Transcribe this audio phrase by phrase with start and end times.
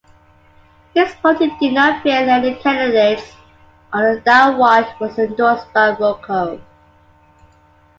[0.95, 3.33] His party did not fill any candidates
[3.93, 6.59] other than what was endorsed by Roco.